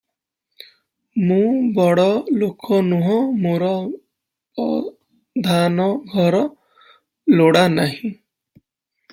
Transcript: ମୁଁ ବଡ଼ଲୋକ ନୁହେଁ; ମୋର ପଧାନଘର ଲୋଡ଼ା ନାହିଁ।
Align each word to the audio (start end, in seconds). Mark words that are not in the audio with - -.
ମୁଁ 1.31 1.49
ବଡ଼ଲୋକ 1.75 2.79
ନୁହେଁ; 2.87 3.19
ମୋର 3.43 3.69
ପଧାନଘର 4.61 6.41
ଲୋଡ଼ା 7.39 7.67
ନାହିଁ। 7.79 8.15